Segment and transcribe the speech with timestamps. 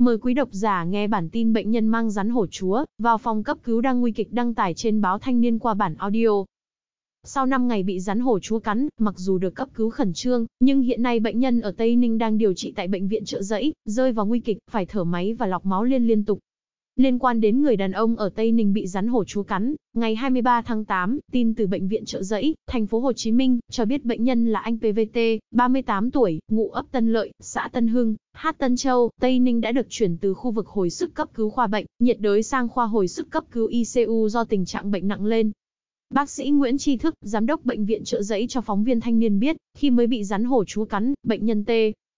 [0.00, 3.42] Mời quý độc giả nghe bản tin bệnh nhân mang rắn hổ chúa vào phòng
[3.42, 6.44] cấp cứu đang nguy kịch đăng tải trên báo Thanh niên qua bản audio.
[7.24, 10.46] Sau 5 ngày bị rắn hổ chúa cắn, mặc dù được cấp cứu khẩn trương,
[10.60, 13.42] nhưng hiện nay bệnh nhân ở Tây Ninh đang điều trị tại bệnh viện trợ
[13.42, 16.38] giấy, rơi vào nguy kịch, phải thở máy và lọc máu liên liên tục.
[17.00, 20.14] Liên quan đến người đàn ông ở Tây Ninh bị rắn hổ chúa cắn, ngày
[20.14, 23.84] 23 tháng 8, tin từ bệnh viện Trợ Giấy, thành phố Hồ Chí Minh cho
[23.84, 25.18] biết bệnh nhân là anh PVT,
[25.50, 29.72] 38 tuổi, ngụ ấp Tân Lợi, xã Tân Hưng, Hát Tân Châu, Tây Ninh đã
[29.72, 32.86] được chuyển từ khu vực hồi sức cấp cứu khoa bệnh nhiệt đới sang khoa
[32.86, 35.50] hồi sức cấp cứu ICU do tình trạng bệnh nặng lên.
[36.10, 39.18] Bác sĩ Nguyễn Tri Thức, giám đốc bệnh viện Trợ Giấy cho phóng viên thanh
[39.18, 41.70] niên biết, khi mới bị rắn hổ chúa cắn, bệnh nhân T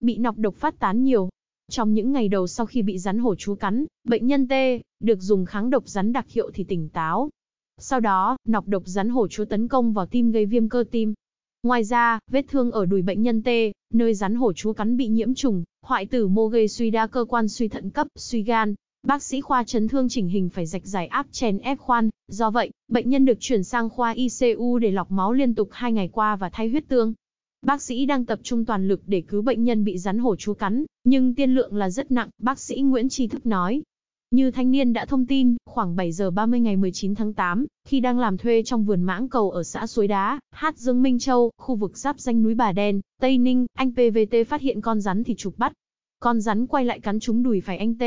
[0.00, 1.28] bị nọc độc phát tán nhiều,
[1.70, 4.52] trong những ngày đầu sau khi bị rắn hổ chúa cắn, bệnh nhân T
[5.00, 7.30] được dùng kháng độc rắn đặc hiệu thì tỉnh táo.
[7.78, 11.14] Sau đó, nọc độc rắn hổ chúa tấn công vào tim gây viêm cơ tim.
[11.62, 13.48] Ngoài ra, vết thương ở đùi bệnh nhân T,
[13.92, 17.24] nơi rắn hổ chúa cắn bị nhiễm trùng, hoại tử mô gây suy đa cơ
[17.28, 18.74] quan suy thận cấp, suy gan.
[19.02, 22.10] Bác sĩ khoa chấn thương chỉnh hình phải rạch giải áp chèn ép khoan.
[22.28, 25.92] Do vậy, bệnh nhân được chuyển sang khoa ICU để lọc máu liên tục 2
[25.92, 27.14] ngày qua và thay huyết tương.
[27.62, 30.54] Bác sĩ đang tập trung toàn lực để cứu bệnh nhân bị rắn hổ chúa
[30.54, 33.82] cắn, nhưng tiên lượng là rất nặng, bác sĩ Nguyễn Tri Thức nói.
[34.30, 38.00] Như thanh niên đã thông tin, khoảng 7 giờ 30 ngày 19 tháng 8, khi
[38.00, 41.50] đang làm thuê trong vườn mãng cầu ở xã Suối Đá, Hát Dương Minh Châu,
[41.58, 45.24] khu vực giáp danh núi Bà Đen, Tây Ninh, anh PVT phát hiện con rắn
[45.24, 45.72] thì chụp bắt.
[46.20, 48.02] Con rắn quay lại cắn trúng đùi phải anh T.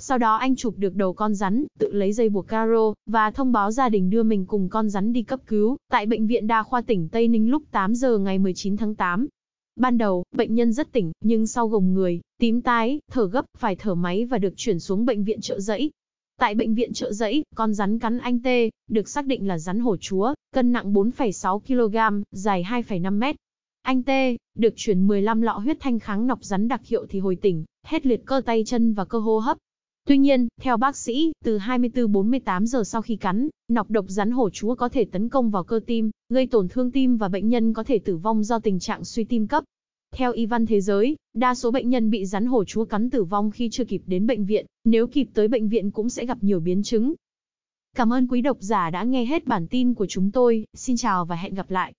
[0.00, 3.52] Sau đó anh chụp được đầu con rắn, tự lấy dây buộc caro, và thông
[3.52, 6.62] báo gia đình đưa mình cùng con rắn đi cấp cứu, tại Bệnh viện Đa
[6.62, 9.26] khoa tỉnh Tây Ninh lúc 8 giờ ngày 19 tháng 8.
[9.76, 13.76] Ban đầu, bệnh nhân rất tỉnh, nhưng sau gồng người, tím tái, thở gấp, phải
[13.76, 15.90] thở máy và được chuyển xuống bệnh viện trợ giấy.
[16.38, 18.46] Tại bệnh viện trợ giấy, con rắn cắn anh T,
[18.88, 23.36] được xác định là rắn hổ chúa, cân nặng 4,6 kg, dài 2,5 mét.
[23.82, 24.10] Anh T,
[24.54, 28.06] được chuyển 15 lọ huyết thanh kháng nọc rắn đặc hiệu thì hồi tỉnh, hết
[28.06, 29.58] liệt cơ tay chân và cơ hô hấp.
[30.06, 34.50] Tuy nhiên, theo bác sĩ, từ 24-48 giờ sau khi cắn, nọc độc rắn hổ
[34.50, 37.72] chúa có thể tấn công vào cơ tim, gây tổn thương tim và bệnh nhân
[37.72, 39.64] có thể tử vong do tình trạng suy tim cấp.
[40.14, 43.24] Theo y văn thế giới, đa số bệnh nhân bị rắn hổ chúa cắn tử
[43.24, 46.38] vong khi chưa kịp đến bệnh viện, nếu kịp tới bệnh viện cũng sẽ gặp
[46.40, 47.14] nhiều biến chứng.
[47.96, 51.24] Cảm ơn quý độc giả đã nghe hết bản tin của chúng tôi, xin chào
[51.24, 51.92] và hẹn gặp lại.